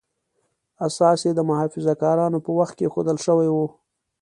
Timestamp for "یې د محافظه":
1.27-1.93